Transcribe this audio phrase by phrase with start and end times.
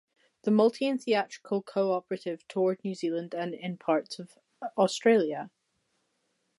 [0.41, 4.35] The multi and theatrical co-operative toured New Zealand and in parts of
[4.75, 5.51] Australia.